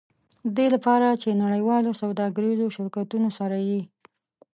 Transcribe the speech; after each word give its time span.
د 0.45 0.47
دې 0.57 0.67
لپاره 0.75 1.07
چې 1.21 1.29
د 1.31 1.35
نړیوالو 1.43 1.91
سوداګریزو 2.01 2.73
شرکتونو 2.75 3.29
سره 3.39 3.57
یې. 3.69 3.81